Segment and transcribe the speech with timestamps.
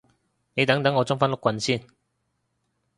[0.55, 1.79] 你等等我裝返碌棍先